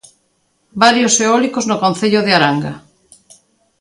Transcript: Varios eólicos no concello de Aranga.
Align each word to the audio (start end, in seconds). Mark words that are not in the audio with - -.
Varios 0.83 1.13
eólicos 1.25 1.67
no 1.69 1.81
concello 1.83 2.19
de 2.23 2.31
Aranga. 2.37 2.73